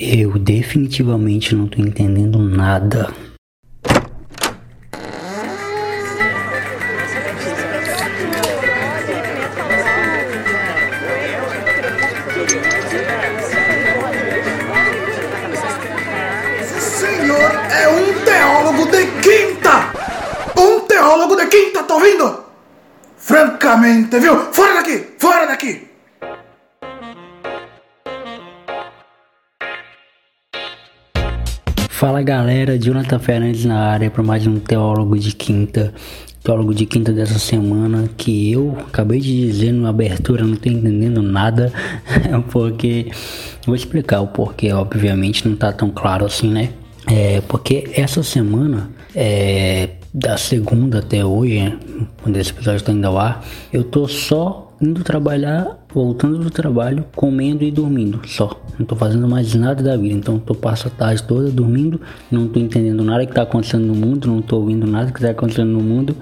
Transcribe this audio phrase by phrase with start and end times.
[0.00, 3.12] Eu definitivamente não tô entendendo nada.
[16.78, 19.92] senhor é um teólogo de quinta!
[20.56, 22.44] Um teólogo de quinta, tá ouvindo?
[23.16, 24.52] Francamente, viu?
[24.52, 25.06] Fora daqui!
[25.18, 25.87] Fora daqui!
[31.98, 35.92] Fala galera, Jonathan Fernandes na área para mais um Teólogo de Quinta.
[36.44, 41.20] Teólogo de Quinta dessa semana que eu acabei de dizer na abertura, não tô entendendo
[41.22, 41.72] nada,
[42.52, 43.10] porque
[43.66, 46.68] vou explicar o porquê, obviamente não tá tão claro assim, né?
[47.04, 51.78] É, porque essa semana, é, da segunda até hoje, né,
[52.22, 57.04] quando esse episódio está indo ao ar, eu tô só indo trabalhar, voltando do trabalho,
[57.14, 58.60] comendo e dormindo, só.
[58.78, 62.00] Não tô fazendo mais nada da vida, então tô passo a tarde toda dormindo,
[62.30, 65.30] não tô entendendo nada que tá acontecendo no mundo, não tô ouvindo nada que tá
[65.30, 66.16] acontecendo no mundo,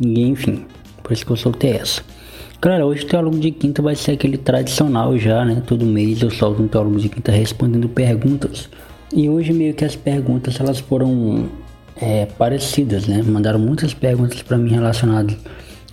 [0.00, 0.64] e enfim,
[1.02, 2.02] por isso que eu soltei essa.
[2.60, 5.62] Cara, hoje o teólogo de quinta vai ser aquele tradicional já, né?
[5.64, 8.68] Todo mês eu solto um teólogo de quinta respondendo perguntas.
[9.14, 11.48] E hoje meio que as perguntas elas foram
[12.00, 13.22] é, parecidas, né?
[13.22, 15.36] Mandaram muitas perguntas para mim relacionadas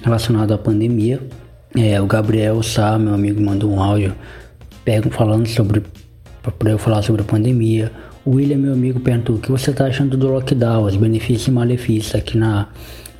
[0.03, 1.21] relacionado à pandemia.
[1.77, 4.15] É, o Gabriel Sá, meu amigo, mandou um áudio
[5.11, 5.83] falando sobre
[6.59, 7.91] para eu falar sobre a pandemia.
[8.23, 11.51] O William, meu amigo, perguntou o que você está achando do lockdown, os benefícios e
[11.51, 12.69] malefícios aqui na,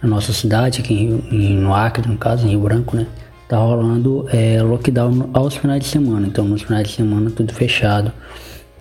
[0.02, 3.08] na nossa cidade, aqui em, no Acre, no caso, em Rio Branco, né?
[3.50, 8.12] Tá rolando é, lockdown aos finais de semana, então nos finais de semana tudo fechado.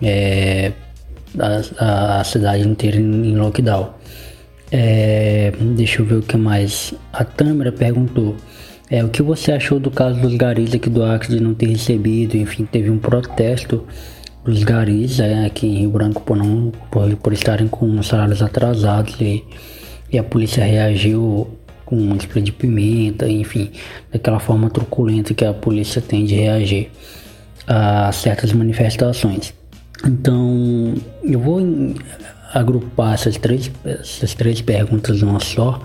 [0.01, 0.71] É,
[1.77, 3.93] a, a cidade inteira em lockdown.
[4.71, 6.93] É, deixa eu ver o que mais.
[7.11, 8.35] A Tâmara perguntou
[8.89, 11.67] é, o que você achou do caso dos garis aqui do Acre de não ter
[11.67, 12.37] recebido.
[12.37, 13.83] Enfim, teve um protesto
[14.43, 19.19] dos garis é, aqui em Rio Branco por, não, por, por estarem com salários atrasados
[19.19, 19.43] e,
[20.11, 21.47] e a polícia reagiu
[21.83, 23.71] com um spray de pimenta, enfim,
[24.11, 26.89] daquela forma truculenta que a polícia tem de reagir
[27.67, 29.53] a certas manifestações.
[30.05, 30.93] Então,
[31.23, 31.59] eu vou
[32.53, 35.81] agrupar essas três, essas três perguntas numa só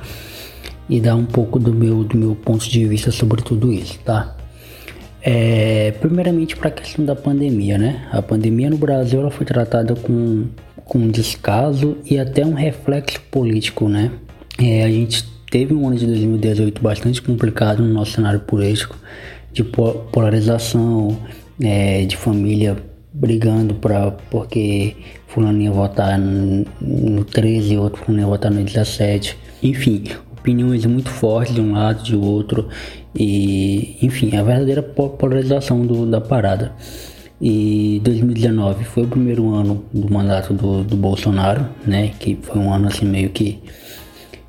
[0.90, 4.36] e dar um pouco do meu, do meu ponto de vista sobre tudo isso, tá?
[5.22, 8.08] É, primeiramente para a questão da pandemia, né?
[8.10, 10.46] A pandemia no Brasil ela foi tratada com,
[10.84, 14.10] com descaso e até um reflexo político, né?
[14.58, 18.96] É, a gente teve um ano de 2018 bastante complicado no nosso cenário político,
[19.52, 21.16] de polarização,
[21.62, 22.76] é, de família
[23.12, 24.96] brigando pra, porque
[25.28, 29.36] fulano ia votar no 13 e outro fulano ia votar no 17.
[29.62, 30.04] Enfim,
[30.40, 32.68] opiniões muito fortes de um lado de outro
[33.14, 36.72] e enfim, a verdadeira polarização do, da parada.
[37.40, 42.10] E 2019 foi o primeiro ano do mandato do, do Bolsonaro, né?
[42.18, 43.58] Que foi um ano assim meio que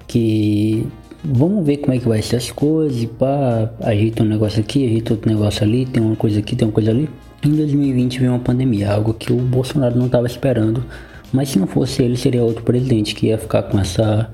[0.07, 0.85] que
[1.23, 5.13] vamos ver como é que vai ser as coisas, pá, ajeita um negócio aqui, ajeita
[5.13, 7.09] outro negócio ali, tem uma coisa aqui, tem uma coisa ali.
[7.43, 10.83] Em 2020 veio uma pandemia, algo que o Bolsonaro não estava esperando,
[11.31, 14.29] mas se não fosse ele, seria outro presidente que ia ficar com essa,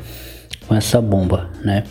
[0.67, 1.83] com essa bomba, né?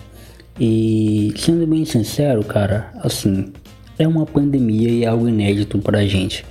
[0.59, 3.53] E sendo bem sincero, cara, assim,
[3.99, 6.45] é uma pandemia e é algo inédito pra gente.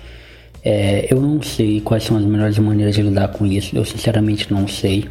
[0.63, 4.51] É, eu não sei quais são as melhores maneiras de lidar com isso, eu sinceramente
[4.51, 5.05] não sei.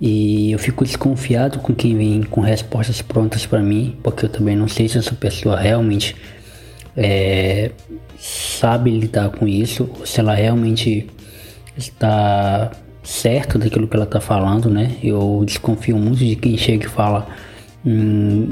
[0.00, 4.56] E eu fico desconfiado com quem vem com respostas prontas para mim, porque eu também
[4.56, 6.16] não sei se essa pessoa realmente
[6.96, 7.70] é,
[8.18, 11.06] sabe lidar com isso, se ela realmente
[11.76, 12.72] está
[13.02, 14.96] certa daquilo que ela está falando, né?
[15.02, 17.26] Eu desconfio muito de quem chega e fala
[17.84, 18.48] hum,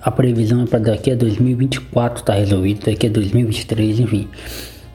[0.00, 4.28] a previsão é para daqui a 2024 tá resolvido, daqui a 2023, enfim.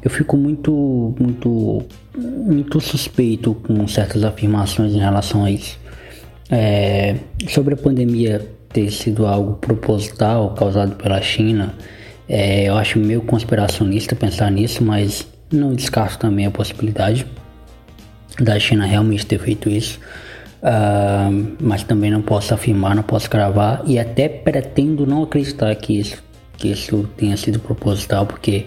[0.04, 1.84] Eu fico muito, muito,
[2.16, 5.80] muito suspeito com certas afirmações em relação a isso.
[6.50, 7.16] É,
[7.48, 11.74] sobre a pandemia ter sido algo proposital causado pela China,
[12.28, 17.26] é, eu acho meio conspiracionista pensar nisso, mas não descarto também a possibilidade
[18.40, 20.00] da China realmente ter feito isso.
[20.58, 26.00] Uh, mas também não posso afirmar, não posso cravar e até pretendo não acreditar que
[26.00, 26.24] isso,
[26.58, 28.66] que isso tenha sido proposital, porque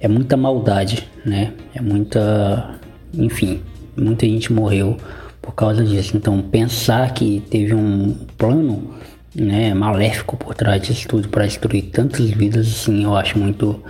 [0.00, 1.52] é muita maldade, né?
[1.74, 2.78] É muita,
[3.12, 3.60] enfim,
[3.96, 4.96] muita gente morreu
[5.42, 6.16] por causa disso.
[6.16, 8.94] Então pensar que teve um plano
[9.34, 13.82] né, maléfico por trás disso tudo para destruir tantas vidas, assim, eu acho muito.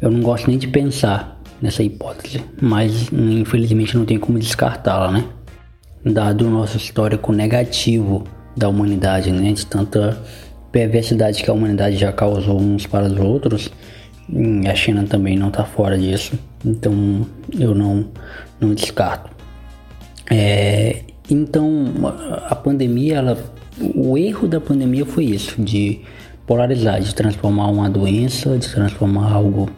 [0.00, 5.24] Eu não gosto nem de pensar nessa hipótese, mas infelizmente não tem como descartá-la, né?
[6.04, 8.24] Dado o nosso histórico negativo
[8.56, 10.20] da humanidade, né, de tanta
[10.72, 13.70] perversidade que a humanidade já causou uns para os outros,
[14.68, 17.26] A China também não está fora disso, então
[17.58, 18.06] eu não,
[18.60, 19.30] não descarto.
[20.30, 21.92] É, então
[22.48, 23.38] a pandemia, ela,
[23.94, 26.00] o erro da pandemia foi isso, de
[26.46, 29.68] polarizar, de transformar uma doença, de transformar algo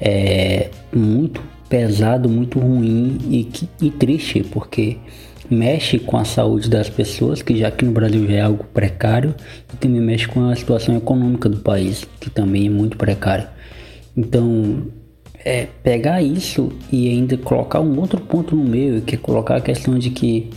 [0.00, 3.48] é, muito pesado, muito ruim e,
[3.80, 4.96] e triste, porque
[5.48, 9.34] mexe com a saúde das pessoas, que já aqui no Brasil já é algo precário,
[9.72, 13.48] e também mexe com a situação econômica do país, que também é muito precário.
[14.16, 14.84] Então,
[15.44, 19.60] é pegar isso e ainda colocar um outro ponto no meio, que é colocar a
[19.60, 20.50] questão de que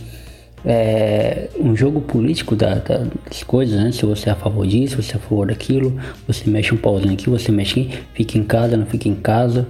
[0.64, 3.92] é, um jogo político da, da, das coisas, né?
[3.92, 5.96] Se você é a favor disso, se você é a favor daquilo,
[6.26, 9.66] você mexe um pauzinho aqui, você mexe aqui, fica em casa, não fica em casa.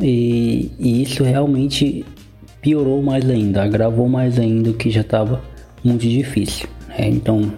[0.00, 2.04] E, e isso realmente
[2.62, 5.42] piorou mais ainda, agravou mais ainda o que já estava
[5.84, 6.68] muito difícil.
[6.88, 7.08] Né?
[7.08, 7.52] Então,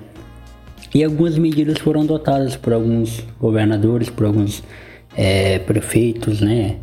[0.92, 4.64] e algumas medidas foram adotadas por alguns governadores, por alguns
[5.16, 6.76] é, prefeitos, né?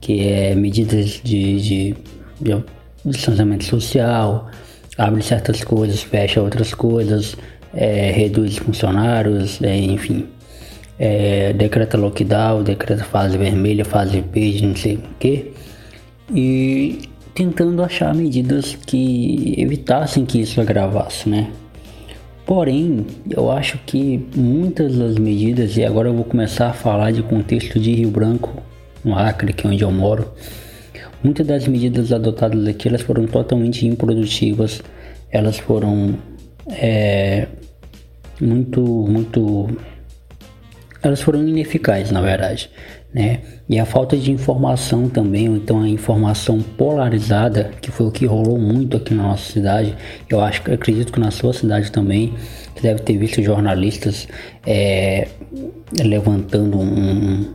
[0.00, 1.96] Que é medidas de, de,
[2.40, 2.64] de
[3.04, 4.50] distanciamento social,
[4.96, 7.36] abre certas coisas, fecha outras coisas,
[7.74, 10.26] é, reduz funcionários, é, enfim.
[10.98, 15.52] É, decreta lockdown, decreta fase vermelha, fase verde, não sei o que.
[16.34, 21.50] E tentando achar medidas que evitassem que isso agravasse, né?
[22.44, 27.22] Porém, eu acho que muitas das medidas, e agora eu vou começar a falar de
[27.22, 28.62] contexto de Rio Branco,
[29.04, 30.30] no Acre, que é onde eu moro,
[31.22, 34.82] Muitas das medidas adotadas aqui elas foram totalmente improdutivas,
[35.30, 36.16] elas foram
[36.68, 37.46] é,
[38.40, 39.68] muito, muito,
[41.02, 42.68] elas foram ineficazes na verdade,
[43.14, 43.40] né?
[43.68, 48.26] E a falta de informação também, ou então a informação polarizada, que foi o que
[48.26, 49.96] rolou muito aqui na nossa cidade,
[50.28, 52.34] eu acho acredito que na sua cidade também,
[52.74, 54.26] você deve ter visto jornalistas
[54.66, 55.28] é,
[56.02, 57.54] levantando um,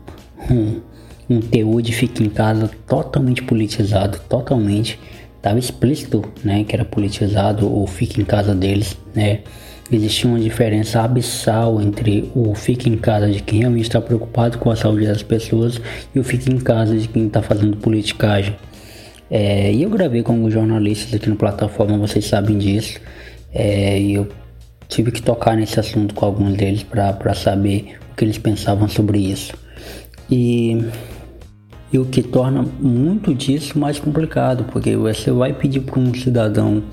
[0.50, 0.82] um
[1.30, 5.00] um TU de fica em casa totalmente politizado, totalmente.
[5.38, 9.42] Estava explícito, né, que era politizado o fica em casa deles, né.
[9.90, 14.70] Existia uma diferença abissal entre o fica em casa de quem realmente está preocupado com
[14.70, 15.80] a saúde das pessoas
[16.14, 18.54] e o fica em casa de quem está fazendo politicagem.
[19.32, 23.00] É, e eu gravei com jornalistas aqui na plataforma, vocês sabem disso.
[23.54, 24.28] É, e eu
[24.90, 29.20] tive que tocar nesse assunto com alguns deles para saber o que eles pensavam sobre
[29.20, 29.54] isso.
[30.30, 30.84] E
[31.92, 36.84] e o que torna muito disso mais complicado, porque você vai pedir para um cidadão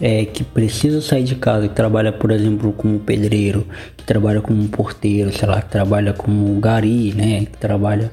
[0.00, 3.66] é, que precisa sair de casa, que trabalha, por exemplo, como pedreiro,
[3.96, 8.10] que trabalha como porteiro, sei lá, que trabalha como gari, né, que trabalha,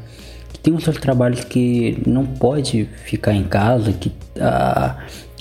[0.54, 4.98] que tem os seus trabalhos que não pode ficar em casa, que a,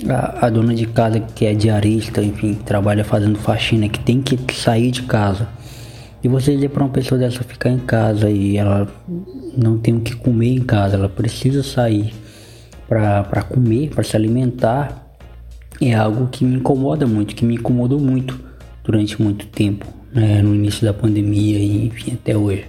[0.09, 4.37] a, a dona de casa que é diarista, enfim, trabalha fazendo faxina, que tem que
[4.55, 5.47] sair de casa.
[6.23, 8.87] E você dizer para uma pessoa dessa ficar em casa e ela
[9.57, 12.13] não tem o que comer em casa, ela precisa sair
[12.87, 15.15] para comer, para se alimentar,
[15.81, 18.39] é algo que me incomoda muito, que me incomodou muito
[18.83, 22.65] durante muito tempo, né, no início da pandemia e enfim até hoje.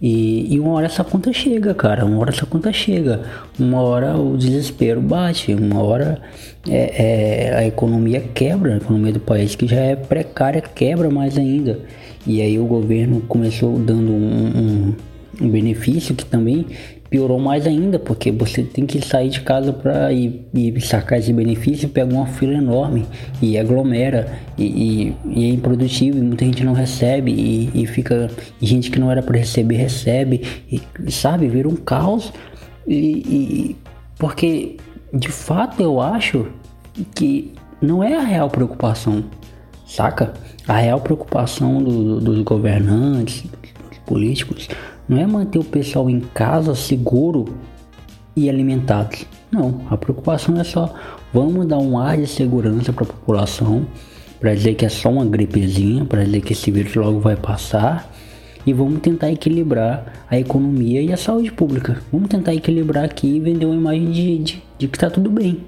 [0.00, 2.06] E, e, uma hora essa conta chega, cara.
[2.06, 3.20] Uma hora essa conta chega.
[3.58, 5.52] Uma hora o desespero bate.
[5.52, 6.22] Uma hora
[6.66, 8.74] é, é, a economia quebra.
[8.74, 11.80] A economia do país que já é precária quebra mais ainda.
[12.26, 14.94] E aí o governo começou dando um, um,
[15.40, 16.66] um benefício que também
[17.10, 21.32] piorou mais ainda, porque você tem que sair de casa para ir, ir, sacar esse
[21.32, 23.04] benefício, pega uma fila enorme
[23.42, 28.30] e aglomera e, e, e é improdutivo e muita gente não recebe e, e fica
[28.62, 32.32] e gente que não era para receber recebe e sabe vira um caos
[32.86, 33.76] e,
[34.16, 34.76] porque
[35.12, 36.46] de fato eu acho
[37.14, 39.24] que não é a real preocupação,
[39.86, 40.32] saca?
[40.68, 43.42] A real preocupação do, dos governantes,
[43.88, 44.68] dos políticos,
[45.10, 47.46] não é manter o pessoal em casa seguro
[48.36, 49.16] e alimentado.
[49.50, 50.94] Não, a preocupação é só
[51.34, 53.84] vamos dar um ar de segurança para a população,
[54.38, 58.08] para dizer que é só uma gripezinha, para dizer que esse vírus logo vai passar
[58.64, 62.00] e vamos tentar equilibrar a economia e a saúde pública.
[62.12, 65.58] Vamos tentar equilibrar aqui e vender uma imagem de, de, de que está tudo bem,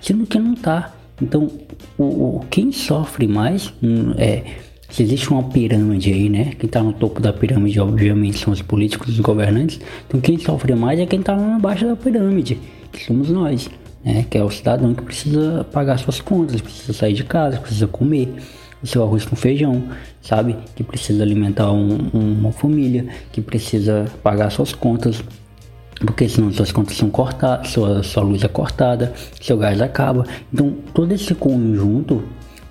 [0.00, 0.94] sendo que não está.
[1.20, 1.50] Então,
[1.98, 4.44] o, o, quem sofre mais hum, é.
[4.92, 6.52] Se existe uma pirâmide aí, né?
[6.58, 9.80] Quem está no topo da pirâmide, obviamente, são os políticos, os governantes.
[10.06, 12.60] Então, quem sofre mais é quem está lá embaixo da pirâmide,
[12.92, 13.70] que somos nós,
[14.04, 14.26] né?
[14.28, 18.34] Que é o cidadão que precisa pagar suas contas, precisa sair de casa, precisa comer
[18.82, 19.82] o seu arroz com feijão,
[20.20, 20.58] sabe?
[20.76, 25.24] Que precisa alimentar um, uma família, que precisa pagar suas contas,
[26.04, 30.26] porque senão suas contas são cortadas, sua, sua luz é cortada, seu gás acaba.
[30.52, 32.22] Então, todo esse conjunto,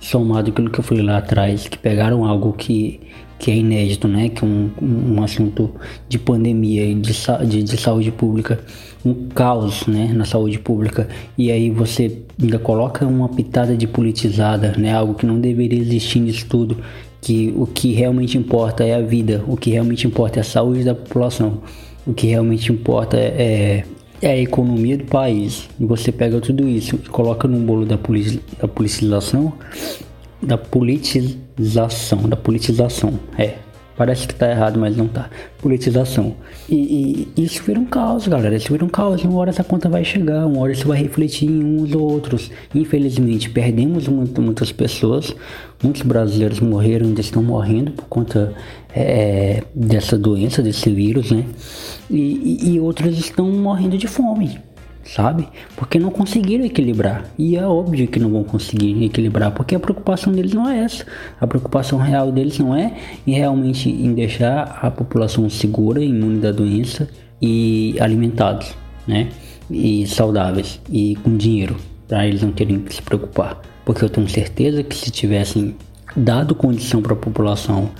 [0.02, 3.00] somado aquilo que eu falei lá atrás, que pegaram algo que,
[3.38, 4.28] que é inédito, né?
[4.28, 5.70] Que é um, um assunto
[6.08, 7.12] de pandemia, de,
[7.46, 8.60] de, de saúde pública,
[9.04, 10.12] um caos, né?
[10.12, 11.08] Na saúde pública.
[11.38, 14.92] E aí você ainda coloca uma pitada de politizada, né?
[14.92, 16.76] Algo que não deveria existir nisso tudo.
[17.20, 20.82] Que o que realmente importa é a vida, o que realmente importa é a saúde
[20.82, 21.62] da população,
[22.04, 23.84] o que realmente importa é, é
[24.28, 25.68] a economia do país.
[25.78, 29.52] E você pega tudo isso e coloca no bolo da, polici da politização,
[30.40, 33.54] da politização, da politização, é.
[33.96, 35.28] Parece que tá errado, mas não tá.
[35.60, 36.34] Politização.
[36.68, 38.56] E, e, isso vira um caos, galera.
[38.56, 39.22] Isso vira um caos.
[39.22, 42.50] Uma hora essa conta vai chegar, uma hora isso vai refletir em uns ou outros.
[42.74, 45.34] Infelizmente, perdemos muito, muitas pessoas.
[45.82, 48.54] Muitos brasileiros morreram, ainda estão morrendo por conta
[48.94, 51.44] é, dessa doença, desse vírus, né?
[52.10, 54.58] E, e, e outros estão morrendo de fome
[55.04, 55.48] sabe?
[55.76, 57.24] Porque não conseguiram equilibrar.
[57.38, 61.04] E é óbvio que não vão conseguir equilibrar, porque a preocupação deles não é essa.
[61.40, 62.94] A preocupação real deles não é
[63.26, 67.08] em realmente em deixar a população segura, imune da doença
[67.40, 68.74] e alimentados,
[69.06, 69.28] né?
[69.70, 71.76] E saudáveis e com dinheiro
[72.12, 73.60] para eles não terem que se preocupar.
[73.86, 75.74] Porque eu tenho certeza que se tivessem
[76.14, 77.90] dado condição para a população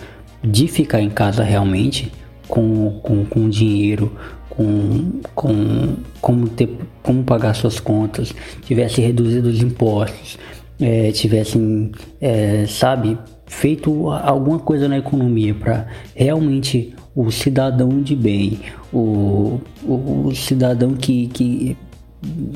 [0.45, 2.13] de ficar em casa realmente,
[2.53, 4.13] com, com, com dinheiro,
[4.51, 6.69] com, com como, ter,
[7.03, 8.35] como pagar suas contas,
[8.67, 10.39] tivesse reduzido os impostos,
[10.79, 11.91] é, tivessem,
[12.21, 13.17] é, sabe,
[13.47, 18.61] feito alguma coisa na economia para realmente o cidadão de bem,
[18.93, 21.75] o, o, o cidadão que, que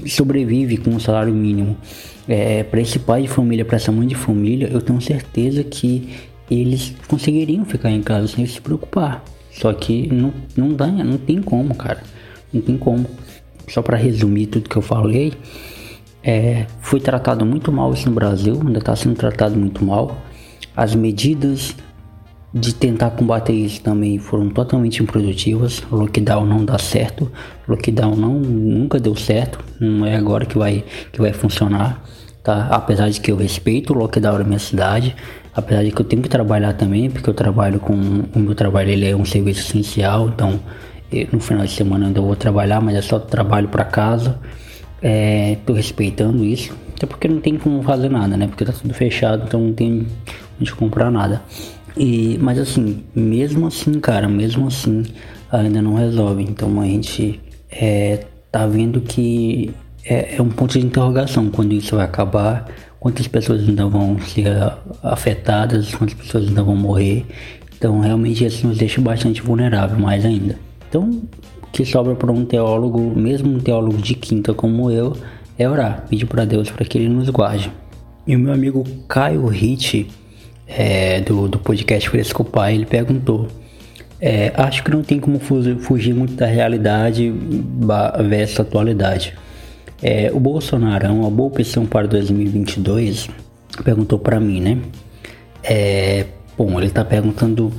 [0.07, 1.75] sobrevive com um salário mínimo,
[2.29, 6.07] é, para esse pai de família, para essa mãe de família, eu tenho certeza que
[6.51, 9.25] eles conseguiriam ficar em casa sem se preocupar.
[9.57, 12.03] Só que não, não dá, não tem como, cara.
[12.53, 13.07] Não tem como.
[13.69, 15.33] Só para resumir tudo que eu falei,
[16.23, 20.17] é, foi tratado muito mal isso no Brasil, ainda está sendo tratado muito mal.
[20.77, 21.75] As medidas
[22.53, 25.83] de tentar combater isso também foram totalmente improdutivas.
[25.91, 27.31] Lockdown não dá certo,
[27.67, 32.05] lockdown não, nunca deu certo, não é agora que vai, que vai funcionar.
[32.43, 32.69] Tá?
[32.71, 35.17] Apesar de que eu respeito o lockdown da minha cidade,
[35.57, 38.91] apesar de que eu tenho que trabalhar também, porque eu trabalho com o meu trabalho
[38.91, 40.61] ele é um serviço essencial, então
[41.11, 44.39] eu, no final de semana ainda vou trabalhar, mas é só trabalho para casa.
[45.01, 48.47] É, tô respeitando isso, até porque não tem como fazer nada, né?
[48.47, 50.07] Porque tá tudo fechado, então não tem
[50.61, 51.43] onde comprar nada.
[51.97, 55.05] E, mas assim, mesmo assim, cara, mesmo assim,
[55.51, 56.43] ainda não resolve.
[56.43, 59.73] Então a gente é, tá vendo que
[60.05, 62.69] é, é um ponto de interrogação quando isso vai acabar
[63.07, 64.49] quantas pessoas ainda vão ser
[65.01, 67.25] afetadas, quantas pessoas ainda vão morrer.
[67.79, 70.59] Então, realmente, isso nos deixa bastante vulnerável, mais ainda.
[70.89, 71.23] Então,
[71.63, 75.17] o que sobra para um teólogo, mesmo um teólogo de quinta como eu,
[75.57, 77.71] é orar, pedir para Deus para que Ele nos guarde.
[78.27, 80.09] E o meu amigo Caio Ritt,
[80.67, 83.47] é, do, do podcast Fresco Pai, ele perguntou:
[84.21, 87.33] é, Acho que não tem como fugir muito da realidade
[88.29, 89.33] versus atualidade.
[90.03, 93.29] É, o Bolsonaro é uma boa opção para 2022?
[93.83, 94.79] Perguntou para mim, né?
[95.63, 96.27] É,
[96.57, 97.73] bom, ele tá perguntando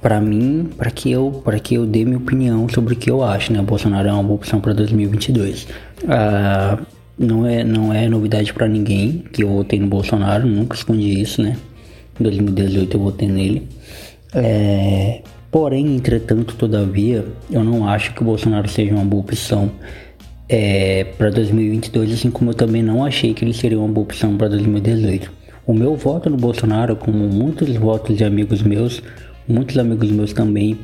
[0.00, 3.22] para mim, para que eu, para que eu dê minha opinião sobre o que eu
[3.22, 3.60] acho, né?
[3.60, 5.68] O Bolsonaro é uma boa opção para 2022.
[6.08, 6.78] Ah,
[7.18, 11.40] não é, não é novidade para ninguém que eu votei no Bolsonaro, nunca escondi isso,
[11.40, 11.56] né?
[12.18, 13.68] Em 2018 eu votei nele.
[14.34, 19.70] É, porém, entretanto, todavia, eu não acho que o Bolsonaro seja uma boa opção
[20.48, 24.36] é, para 2022, assim como eu também não achei que ele seria uma boa opção
[24.36, 25.30] para 2018.
[25.66, 29.02] O meu voto no Bolsonaro, como muitos votos de amigos meus,
[29.46, 30.78] muitos amigos meus também,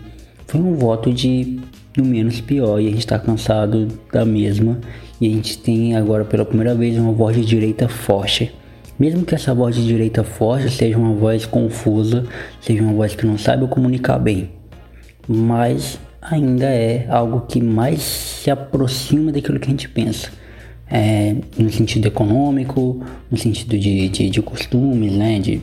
[0.47, 1.59] foi um voto de
[1.97, 4.79] no menos pior e a gente está cansado da mesma
[5.21, 8.53] e a gente tem agora pela primeira vez uma voz de direita forte.
[8.99, 12.25] Mesmo que essa voz de direita forte seja uma voz confusa,
[12.61, 14.51] seja uma voz que não sabe comunicar bem,
[15.27, 15.99] mas
[16.31, 20.31] ainda é algo que mais se aproxima daquilo que a gente pensa.
[20.91, 25.39] É, no sentido econômico, no sentido de, de, de costumes, né?
[25.39, 25.61] De,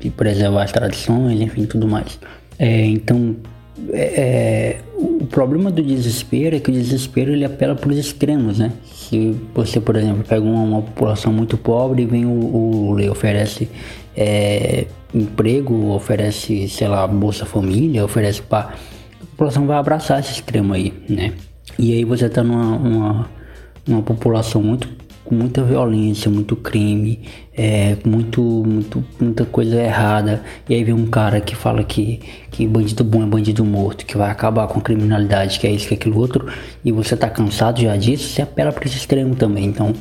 [0.00, 2.18] de, preservar as tradições, enfim, tudo mais.
[2.58, 3.36] É, então,
[3.90, 8.58] é, é, o problema do desespero é que o desespero ele apela para os extremos,
[8.58, 8.72] né?
[8.92, 13.08] Se você, por exemplo, pega uma, uma população muito pobre e vem o, o lei
[13.08, 13.68] oferece
[14.16, 18.74] é, emprego, oferece, sei lá, Bolsa Família, oferece para
[19.36, 21.34] população vai abraçar esse extremo aí, né?
[21.78, 23.30] E aí você tá numa uma,
[23.86, 24.88] uma população muito
[25.26, 27.20] com muita violência, muito crime,
[27.52, 30.42] é, muito, muito, muita coisa errada.
[30.68, 34.16] E aí vem um cara que fala que, que bandido bom é bandido morto, que
[34.16, 36.46] vai acabar com a criminalidade, que é isso, que é aquilo outro,
[36.84, 39.64] e você tá cansado já disso, você apela para esse extremo também.
[39.64, 39.92] Então,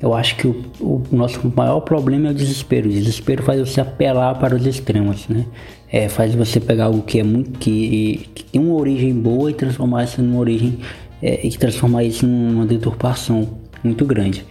[0.00, 2.88] eu acho que o, o, nosso maior problema é o desespero.
[2.88, 5.46] O desespero faz você apelar para os extremos, né?
[5.92, 9.54] É, faz você pegar algo que é muito que, que tem uma origem boa e
[9.54, 10.78] transformar isso numa origem
[11.22, 13.46] é, e transformar isso numa deturpação
[13.84, 14.44] muito grande.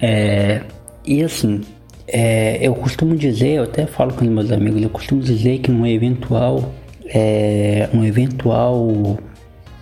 [0.00, 0.62] É,
[1.06, 1.60] e assim,
[2.08, 5.86] é, eu costumo dizer, eu até falo com meus amigos, eu costumo dizer que num
[5.86, 6.72] eventual,
[7.06, 9.18] é, um eventual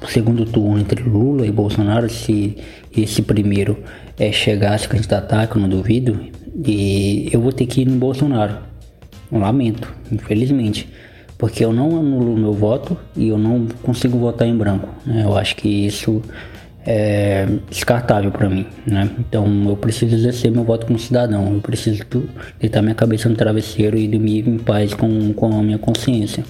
[0.08, 2.56] segundo turno entre Lula e Bolsonaro, se
[2.96, 3.78] esse primeiro
[4.18, 6.20] é, chegar a candidatar, que eu não duvido,
[6.64, 8.69] e eu vou ter que ir no Bolsonaro.
[9.38, 10.88] Lamento, infelizmente.
[11.38, 14.88] Porque eu não anulo meu voto e eu não consigo votar em branco.
[15.06, 15.22] Né?
[15.24, 16.22] Eu acho que isso
[16.84, 19.10] é descartável para mim, né?
[19.18, 22.02] Então eu preciso exercer meu voto como cidadão, eu preciso
[22.58, 26.44] deitar minha cabeça no travesseiro e dormir em paz com, com a minha consciência.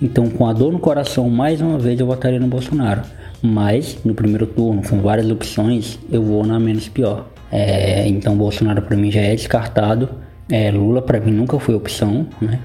[0.00, 3.02] Então, com a dor no coração, mais uma vez eu votaria no Bolsonaro.
[3.42, 7.28] Mas no primeiro turno, com várias opções, eu vou na menos pior.
[7.50, 10.08] É, então, Bolsonaro para mim já é descartado.
[10.50, 12.60] É, Lula para mim nunca foi opção, né?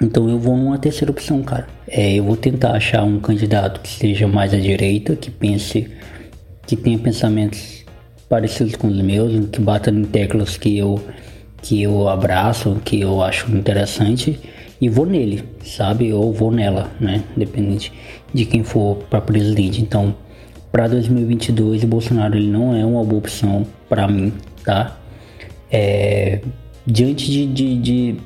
[0.00, 1.66] Então eu vou numa terceira opção, cara.
[1.86, 5.90] É, eu vou tentar achar um candidato que seja mais à direita, que pense,
[6.66, 7.84] que tenha pensamentos
[8.28, 11.00] parecidos com os meus, que bata em teclas que eu
[11.60, 14.38] que eu abraço, que eu acho interessante
[14.80, 16.12] e vou nele, sabe?
[16.12, 17.22] Ou vou nela, né?
[17.36, 17.92] Dependente
[18.32, 19.82] de quem for para presidente.
[19.82, 20.14] Então,
[20.70, 24.32] para 2022, o Bolsonaro ele não é uma boa opção para mim,
[24.64, 24.96] tá?
[25.70, 26.40] É,
[26.90, 28.16] diante de, de, de,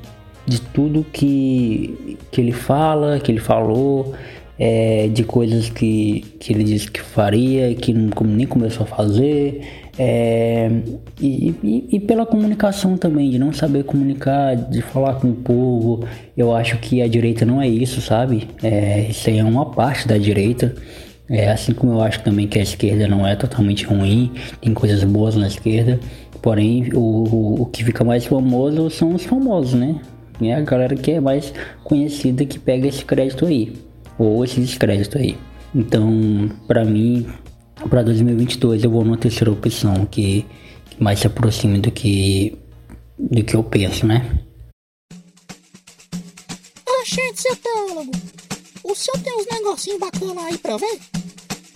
[0.45, 4.13] de, tudo que, que ele fala, que ele falou,
[4.57, 9.61] é, de coisas que, que ele disse que faria que não, nem começou a fazer
[9.97, 10.71] é,
[11.21, 16.03] e, e, e, pela comunicação também, de não saber comunicar, de falar com o povo.
[16.35, 18.47] Eu acho que a direita não é isso, sabe?
[18.63, 20.73] É, isso aí é uma parte da direita.
[21.33, 25.03] É, assim como eu acho também que a esquerda não é totalmente ruim, tem coisas
[25.03, 25.99] boas na esquerda.
[26.43, 29.99] Porém, o, o, o que fica mais famoso são os famosos, né?
[30.39, 31.51] É a galera que é mais
[31.83, 33.73] conhecida que pega esse crédito aí,
[34.19, 35.35] ou esse descrédito aí.
[35.73, 37.25] Então, para mim,
[37.89, 40.45] para 2022 eu vou numa terceira opção que,
[40.85, 42.55] que mais se aproxime do que
[43.17, 44.39] do que eu penso, né?
[47.01, 48.11] Oxente, seu teólogo,
[48.83, 51.22] o senhor tem uns negocinhos bacanas aí pra ver?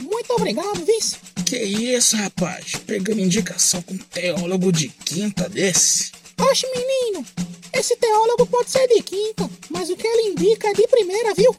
[0.09, 1.17] Muito obrigado, vice.
[1.45, 2.73] Que isso, rapaz?
[2.85, 6.11] Pegando indicação com um teólogo de quinta desse?
[6.39, 7.25] Oxe, menino,
[7.73, 11.53] esse teólogo pode ser de quinta, mas o que ele indica é de primeira, viu?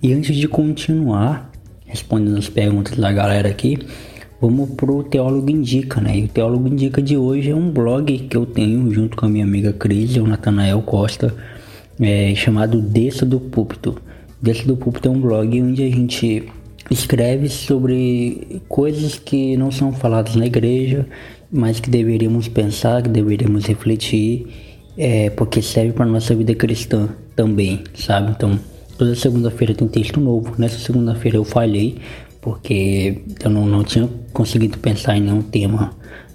[0.00, 1.50] E antes de continuar
[1.84, 3.78] respondendo as perguntas da galera aqui,
[4.40, 6.18] vamos pro Teólogo Indica, né?
[6.18, 9.28] E o Teólogo Indica de hoje é um blog que eu tenho junto com a
[9.28, 11.34] minha amiga Cris, o Natanael Costa,
[12.02, 14.00] é, chamado Desça do Púlpito.
[14.40, 16.44] Desça do Púlpito é um blog onde a gente
[16.90, 21.06] escreve sobre coisas que não são faladas na igreja,
[21.50, 24.46] mas que deveríamos pensar, que deveríamos refletir,
[24.98, 28.32] é, porque serve para nossa vida cristã também, sabe?
[28.32, 28.58] Então
[29.02, 30.54] Toda segunda-feira tem texto novo.
[30.56, 31.98] Nessa segunda-feira eu falhei
[32.40, 35.92] porque eu não, não tinha conseguido pensar em nenhum tema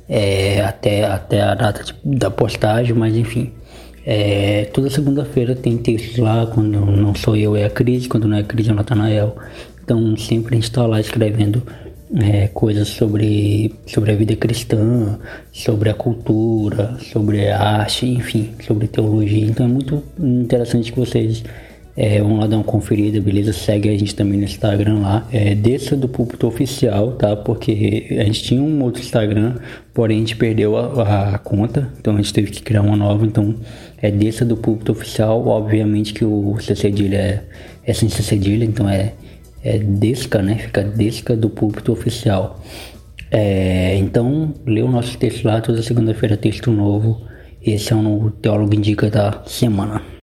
[0.10, 3.54] é, até, até a data da postagem, mas enfim.
[4.10, 8.38] É, toda segunda-feira tem textos lá, quando não sou eu é a Cris, quando não
[8.38, 9.36] é a Cris é o Natanael.
[9.84, 11.62] Então sempre a gente está lá escrevendo
[12.16, 15.20] é, coisas sobre, sobre a vida cristã,
[15.52, 19.46] sobre a cultura, sobre a arte, enfim, sobre teologia.
[19.46, 21.44] Então é muito interessante que vocês
[22.00, 23.52] é, vamos lá dar uma conferida, beleza?
[23.52, 25.28] Segue a gente também no Instagram lá.
[25.34, 27.36] É, desça do púlpito oficial, tá?
[27.36, 29.56] Porque a gente tinha um outro Instagram,
[29.96, 33.26] porém a gente perdeu a, a conta, então a gente teve que criar uma nova.
[33.26, 33.56] Então
[34.00, 35.44] é desça do púlpito oficial.
[35.48, 37.44] Obviamente que o C cedilha é,
[37.84, 39.14] é sem C cedilha, então é,
[39.64, 40.56] é desca, né?
[40.56, 42.64] Fica desca do púlpito oficial.
[43.32, 47.26] É, então, lê o nosso texto lá, toda segunda-feira texto novo.
[47.60, 50.17] Esse é o Teólogo Indica da semana.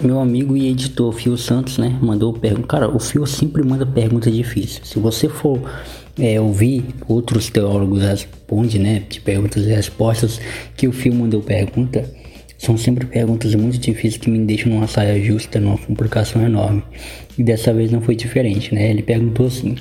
[0.00, 2.66] Meu amigo e editor Fio Santos, né, mandou pergunta.
[2.68, 4.84] Cara, o Fio sempre manda pergunta difícil.
[4.84, 5.60] Se você for
[6.18, 10.40] é, ouvir outros teólogos responde, né, de perguntas e respostas
[10.76, 12.08] que o Fio mandou pergunta,
[12.56, 16.82] são sempre perguntas muito difíceis que me deixam numa saia justa, numa complicação enorme.
[17.36, 18.90] E dessa vez não foi diferente, né?
[18.90, 19.76] Ele perguntou assim: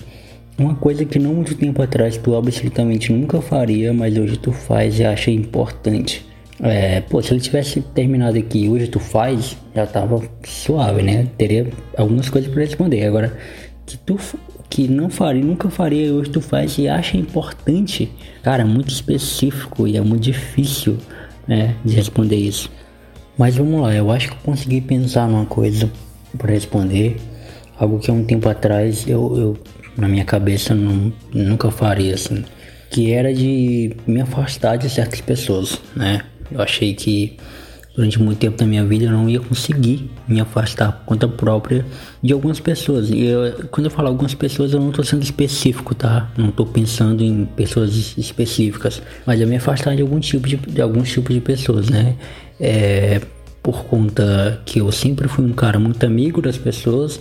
[0.58, 4.99] uma coisa que não muito tempo atrás tu absolutamente nunca faria, mas hoje tu faz
[4.99, 6.23] e acha importante.
[6.60, 11.28] É, pô, se ele tivesse terminado aqui hoje tu faz, já tava suave, né?
[11.38, 13.06] Teria algumas coisas para responder.
[13.06, 13.38] Agora,
[13.86, 14.17] que tu
[14.70, 18.12] que não faria, nunca faria hoje tu faz e acha importante,
[18.43, 20.98] cara, é muito específico e é muito difícil,
[21.48, 22.70] né, de responder isso.
[23.38, 25.89] Mas vamos lá, eu acho que eu consegui pensar numa coisa
[26.38, 27.17] para responder.
[27.80, 29.58] algo que há um tempo atrás eu, eu
[29.96, 32.43] na minha cabeça não, nunca faria assim,
[32.89, 36.22] que era de me afastar de certas pessoas, né?
[36.51, 37.38] Eu achei que
[37.97, 41.83] durante muito tempo da minha vida eu não ia conseguir me afastar por conta própria
[42.21, 43.10] de algumas pessoas.
[43.10, 46.31] E eu, quando eu falo algumas pessoas, eu não estou sendo específico, tá?
[46.38, 50.79] Não estou pensando em pessoas específicas, mas eu me afastar de algum tipo de, de
[50.79, 52.15] alguns tipos de pessoas, né?
[52.60, 53.19] É,
[53.63, 57.19] por conta que eu sempre fui um cara muito amigo das pessoas,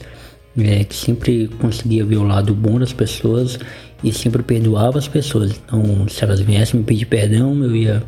[0.59, 3.59] é, que sempre conseguia ver o lado bom das pessoas
[4.05, 5.53] e sempre perdoava as pessoas.
[5.53, 8.03] Então, se elas viessem me pedir perdão, eu ia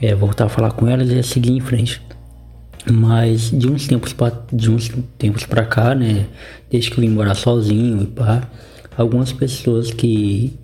[0.00, 2.00] é, voltar a falar com elas e seguir em frente.
[2.90, 6.26] Mas de uns tempos pra, de uns tempos pra cá, né,
[6.70, 8.48] desde que eu vim morar sozinho e pá,
[8.96, 10.56] algumas pessoas que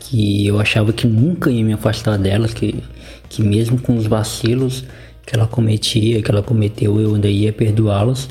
[0.00, 2.82] que eu achava que nunca ia me afastar delas, que
[3.28, 4.84] que mesmo com os vacilos
[5.26, 8.28] que ela cometia, que ela cometeu, eu ainda ia perdoá-las.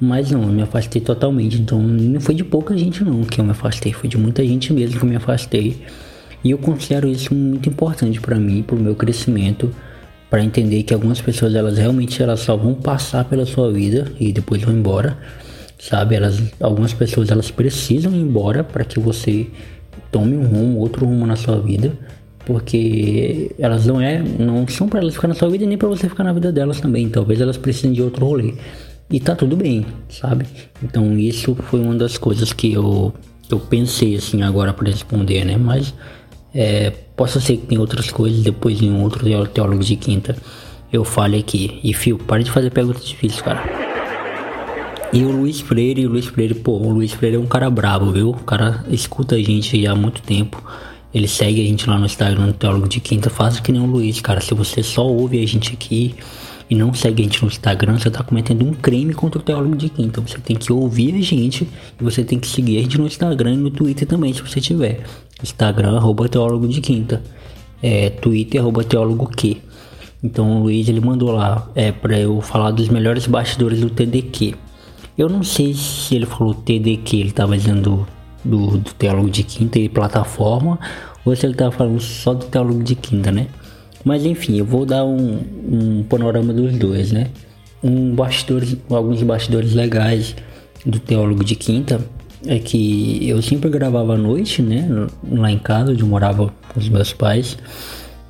[0.00, 1.60] Mas não, eu me afastei totalmente.
[1.60, 4.72] Então não foi de pouca gente não que eu me afastei, foi de muita gente
[4.72, 5.82] mesmo que eu me afastei.
[6.44, 9.70] E eu considero isso muito importante para mim, para o meu crescimento,
[10.28, 14.32] para entender que algumas pessoas elas realmente elas só vão passar pela sua vida e
[14.32, 15.16] depois vão embora,
[15.78, 16.14] sabe?
[16.16, 19.46] Elas, algumas pessoas elas precisam ir embora para que você
[20.10, 21.92] tome um rumo, outro rumo na sua vida,
[22.44, 26.08] porque elas não é, não são para elas ficar na sua vida nem para você
[26.08, 27.08] ficar na vida delas também.
[27.08, 28.54] Talvez elas precisem de outro rolê
[29.10, 30.46] e tá tudo bem, sabe?
[30.82, 33.12] Então isso foi uma das coisas que eu
[33.48, 35.56] eu pensei assim agora para responder, né?
[35.56, 35.94] Mas
[36.56, 40.36] é, possa ser que tem outras coisas, depois em outro teólogo de quinta
[40.92, 41.78] eu fale aqui.
[41.84, 43.62] E Fio, para de fazer perguntas difíceis, cara.
[45.12, 48.10] E o Luiz Freire, o Luiz Freire, pô, o Luiz Freire é um cara brabo,
[48.10, 48.30] viu?
[48.30, 50.62] O cara escuta a gente há muito tempo.
[51.14, 53.30] Ele segue a gente lá no Instagram, no Teólogo de Quinta.
[53.30, 54.40] Faça que nem o Luiz, cara.
[54.40, 56.14] Se você só ouve a gente aqui
[56.68, 59.76] e não segue a gente no Instagram, você tá cometendo um crime contra o Teólogo
[59.76, 60.20] de Quinta.
[60.20, 61.68] Você tem que ouvir a gente
[62.00, 64.60] e você tem que seguir a gente no Instagram e no Twitter também, se você
[64.60, 65.04] tiver.
[65.42, 67.22] Instagram, arroba teólogo de quinta.
[67.82, 69.62] É, Twitter, arroba teólogo que.
[70.22, 74.54] Então o Luiz ele mandou lá é, para eu falar dos melhores bastidores do TDQ.
[75.16, 78.06] Eu não sei se ele falou TDQ, ele estava dizendo
[78.44, 80.78] do, do, do Teólogo de Quinta e plataforma,
[81.24, 83.46] ou se ele estava falando só do Teólogo de Quinta, né?
[84.06, 87.26] Mas enfim, eu vou dar um, um panorama dos dois, né?
[87.82, 90.36] Um bastidores, alguns bastidores legais
[90.84, 92.00] do Teólogo de Quinta
[92.46, 94.88] é que eu sempre gravava à noite, né?
[95.28, 97.58] Lá em casa, onde eu morava com os meus pais.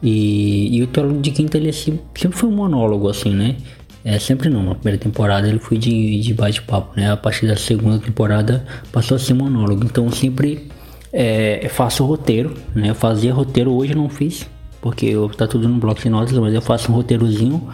[0.03, 3.57] E, e o teólogo de quinta, ele sempre, sempre foi um monólogo, assim, né?
[4.03, 7.11] É, sempre não, na primeira temporada ele foi de, de bate-papo, né?
[7.11, 9.85] A partir da segunda temporada passou a ser monólogo.
[9.85, 10.69] Então sempre
[11.13, 12.91] é, faço roteiro, né?
[12.91, 14.47] Eu fazia roteiro, hoje não fiz,
[14.81, 17.69] porque eu, tá tudo no bloco de notas, mas eu faço um roteirozinho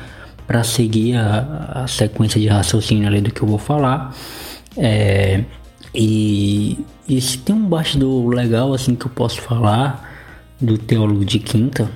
[0.47, 4.15] para seguir a, a sequência de raciocínio ali do que eu vou falar.
[4.77, 5.45] É,
[5.95, 10.11] e, e se tem um bastidor legal assim que eu posso falar
[10.61, 11.91] do Teólogo de Quinta,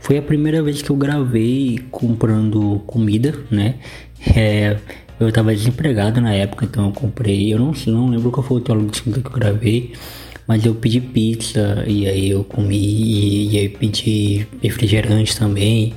[0.00, 3.76] foi a primeira vez que eu gravei comprando comida, né?
[4.34, 4.76] É,
[5.20, 7.52] eu tava desempregado na época, então eu comprei.
[7.52, 9.92] Eu não, não lembro qual foi o teólogo de quinta que eu gravei,
[10.50, 15.94] mas eu pedi pizza e aí eu comi e, e aí pedi refrigerante também.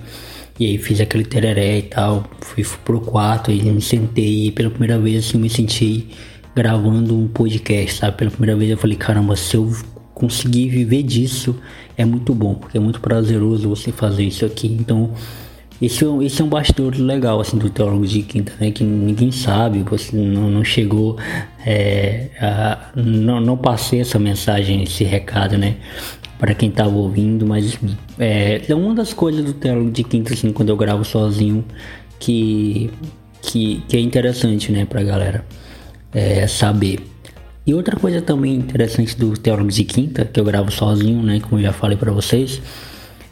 [0.59, 2.29] E aí fiz aquele tereré e tal.
[2.39, 6.07] Fui, pro quarto e me sentei e pela primeira vez assim me senti
[6.55, 8.15] gravando um podcast, sabe?
[8.15, 9.75] Pela primeira vez eu falei, caramba, se eu
[10.13, 11.59] conseguir viver disso,
[11.97, 14.67] é muito bom, porque é muito prazeroso você fazer isso aqui.
[14.67, 15.15] Então,
[15.86, 18.72] esse, é esse é um bastidor legal, assim, do Teólogo de Quinta, né?
[18.72, 21.17] Que ninguém sabe, você não, não chegou,
[21.65, 25.76] é, a, não, não passei essa mensagem, esse recado, né?
[26.39, 27.78] Para quem tava ouvindo, mas
[28.17, 31.65] é, é uma das coisas do Teólogo de Quinta, assim, quando eu gravo sozinho,
[32.17, 32.89] que,
[33.41, 35.46] que, que é interessante, né, pra galera
[36.13, 37.00] é, saber.
[37.65, 41.60] E outra coisa também interessante do Teólogos de Quinta, que eu gravo sozinho, né, como
[41.60, 42.62] eu já falei para vocês,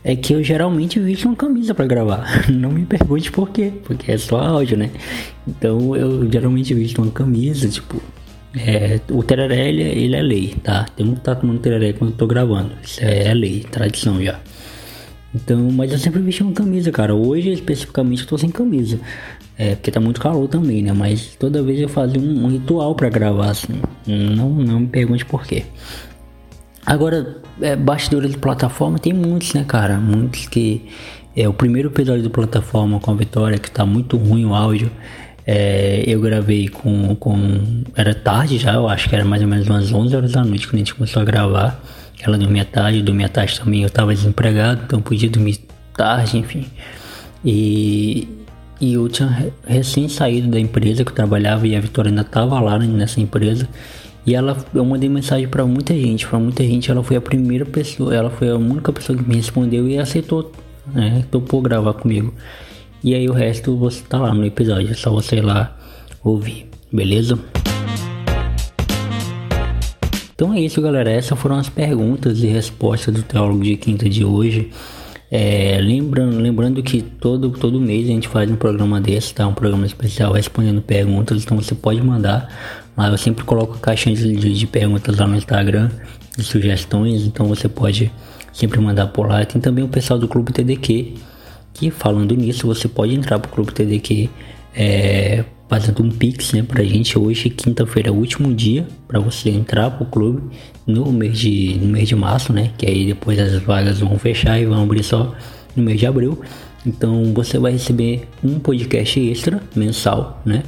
[0.04, 2.46] é que eu geralmente visto uma camisa para gravar.
[2.50, 4.90] Não me pergunte por quê, porque é só áudio, né?
[5.48, 8.02] Então eu geralmente visto uma camisa, tipo,
[8.56, 10.86] é, o tereré ele, é, ele, é lei, tá?
[10.96, 14.40] Tem um tá tomando tereré quando eu tô gravando, isso é lei, tradição já.
[15.34, 17.16] Então, mas eu sempre vesti uma camisa, cara.
[17.16, 19.00] Hoje especificamente eu tô sem camisa.
[19.58, 20.92] É, porque tá muito calor também, né?
[20.92, 23.82] Mas toda vez eu fazia um, um ritual para gravar, assim.
[24.06, 25.64] Não, não me pergunte por quê.
[26.86, 29.98] Agora, é, bastidores de plataforma tem muitos, né, cara?
[29.98, 30.86] Muitos que.
[31.36, 34.92] É o primeiro episódio do plataforma com a Vitória, que tá muito ruim o áudio.
[35.48, 37.84] É, eu gravei com, com.
[37.96, 40.68] Era tarde já, eu acho que era mais ou menos umas 11 horas da noite
[40.68, 41.82] quando a gente começou a gravar.
[42.22, 43.82] Ela dormia tarde, dormia tarde também.
[43.84, 45.60] Eu tava desempregado, então podia dormir
[45.96, 46.68] tarde, enfim.
[47.44, 48.28] E,
[48.82, 52.60] E eu tinha recém saído da empresa que eu trabalhava e a Vitória ainda tava
[52.60, 53.70] lá nessa empresa.
[54.26, 56.92] E ela, eu mandei mensagem para muita gente, para muita gente.
[56.92, 60.52] Ela foi a primeira pessoa, ela foi a única pessoa que me respondeu e aceitou,
[60.94, 61.26] né?
[61.32, 62.34] Topou gravar comigo.
[63.04, 65.76] E aí o resto você tá lá no episódio, é só você ir lá
[66.24, 67.40] ouvir, beleza?
[70.36, 71.12] Então é isso, galera.
[71.12, 74.72] Essas foram as perguntas e respostas do Teólogo de Quinta de hoje.
[75.32, 79.48] É, lembrando, lembrando que todo, todo mês a gente faz um programa desse, tá?
[79.48, 82.81] Um programa especial respondendo perguntas, então você pode mandar.
[82.96, 85.90] Lá eu sempre coloco caixinhas de, de perguntas lá no Instagram,
[86.38, 88.12] de sugestões, então você pode
[88.54, 89.44] sempre mandar por lá.
[89.46, 91.16] Tem também o pessoal do Clube TDQ,
[91.74, 94.30] que falando nisso, você pode entrar pro Clube TDQ
[94.76, 97.18] é, fazendo um pix né, pra gente.
[97.18, 100.42] Hoje, quinta-feira, é o último dia para você entrar pro clube
[100.86, 102.72] no mês, de, no mês de março, né?
[102.78, 105.34] Que aí depois as vagas vão fechar e vão abrir só
[105.76, 106.42] no mês de abril.
[106.86, 110.64] Então você vai receber um podcast extra mensal, né?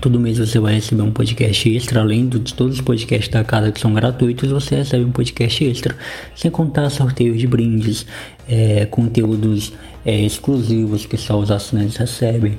[0.00, 3.72] Todo mês você vai receber um podcast extra, além de todos os podcasts da casa
[3.72, 5.96] que são gratuitos, você recebe um podcast extra,
[6.36, 8.06] sem contar sorteios de brindes,
[8.46, 9.72] é, conteúdos
[10.04, 12.58] é, exclusivos que só os assinantes recebem,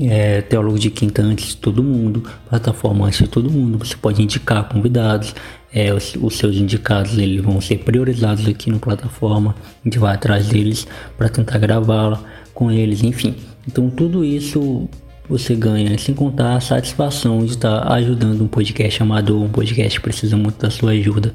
[0.00, 3.76] é, teólogo de quinta antes de todo mundo, plataforma antes de todo mundo.
[3.78, 5.34] Você pode indicar convidados,
[5.74, 9.54] é, os, os, seus indicados eles vão ser priorizados aqui no plataforma.
[9.60, 10.86] A gente vai atrás deles
[11.18, 12.22] para tentar gravá-la
[12.54, 13.34] com eles, enfim.
[13.66, 14.88] Então tudo isso
[15.32, 20.04] você ganha, sem contar a satisfação de estar ajudando um podcast amador, um podcast que
[20.04, 21.34] precisa muito da sua ajuda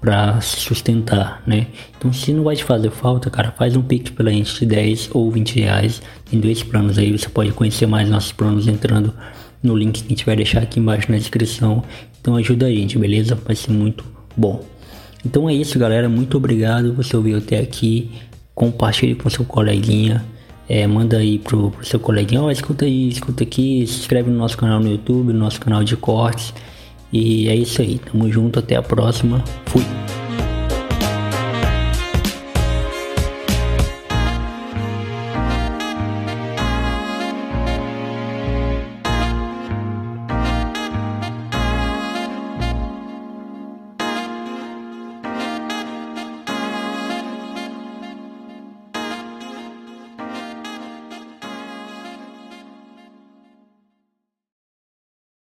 [0.00, 1.66] para sustentar, né?
[1.98, 5.10] Então se não vai te fazer falta, cara, faz um pix pela gente de 10
[5.12, 6.00] ou 20 reais.
[6.30, 9.12] Tem dois planos aí, você pode conhecer mais nossos planos entrando
[9.62, 11.84] no link que a gente vai deixar aqui embaixo na descrição.
[12.18, 13.34] Então ajuda a gente, beleza?
[13.34, 14.02] Vai ser muito
[14.34, 14.64] bom.
[15.26, 16.08] Então é isso, galera.
[16.08, 18.12] Muito obrigado você ouviu até aqui.
[18.54, 20.24] Compartilhe com seu coleguinha.
[20.68, 24.36] É, manda aí pro, pro seu coleguinha, ó, escuta aí, escuta aqui, se inscreve no
[24.36, 26.52] nosso canal no YouTube, no nosso canal de cortes.
[27.12, 29.42] E é isso aí, tamo junto, até a próxima.
[29.66, 30.25] Fui!